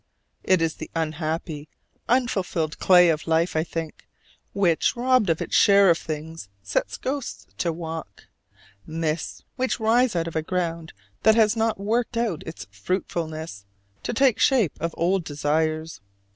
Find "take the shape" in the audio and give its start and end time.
14.11-14.73